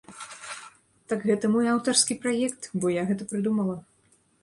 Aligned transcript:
Так 1.13 1.19
гэта 1.31 1.45
мой 1.57 1.71
аўтарскі 1.75 2.19
праект, 2.25 2.63
бо 2.79 2.85
я 3.01 3.09
гэта 3.11 3.23
прыдумала. 3.33 3.83